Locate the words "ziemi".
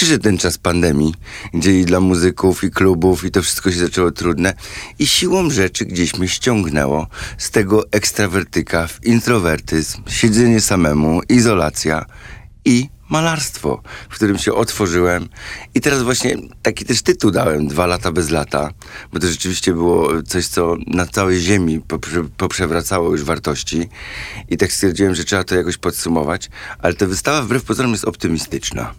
21.40-21.80